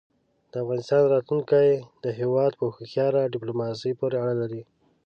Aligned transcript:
د 0.51 0.53
افغانستان 0.63 1.01
راتلونکی 1.13 1.69
د 2.03 2.05
هېواد 2.19 2.51
په 2.59 2.65
هوښیاره 2.75 3.21
دیپلوماسۍ 3.25 3.91
پورې 3.99 4.15
اړه 4.23 4.35
لري. 4.41 4.61